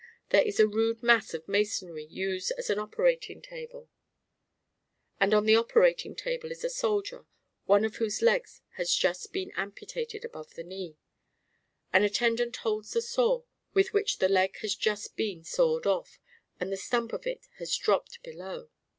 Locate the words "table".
3.39-3.87, 6.15-6.49